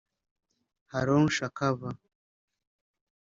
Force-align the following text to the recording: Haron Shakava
Haron 0.93 1.29
Shakava 1.35 1.89